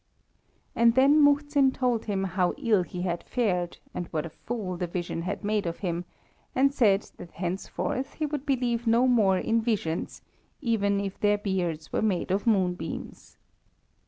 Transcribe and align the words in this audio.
And 0.75 0.95
then 0.95 1.21
Muhzin 1.23 1.71
told 1.75 2.05
him 2.05 2.23
how 2.23 2.55
ill 2.57 2.81
he 2.81 3.03
had 3.03 3.21
fared, 3.21 3.77
and 3.93 4.07
what 4.07 4.25
a 4.25 4.31
fool 4.31 4.75
the 4.75 4.87
vision 4.87 5.21
had 5.21 5.43
made 5.43 5.67
of 5.67 5.81
him, 5.85 6.05
and 6.55 6.73
said 6.73 7.03
that 7.17 7.29
henceforth, 7.33 8.15
he 8.15 8.25
would 8.25 8.43
believe 8.43 8.87
no 8.87 9.05
more 9.07 9.37
in 9.37 9.61
visions, 9.61 10.23
even 10.59 10.99
if 10.99 11.19
their 11.19 11.37
beards 11.37 11.93
were 11.93 12.01
made 12.01 12.31
of 12.31 12.47
moonbeams. 12.47 13.37